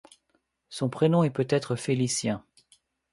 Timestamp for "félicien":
1.75-2.43